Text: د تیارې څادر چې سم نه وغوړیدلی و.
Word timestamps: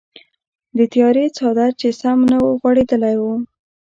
د 0.77 0.79
تیارې 0.93 1.23
څادر 1.37 1.69
چې 1.81 1.89
سم 2.01 2.19
نه 2.31 2.37
وغوړیدلی 2.47 3.15
و. 3.17 3.23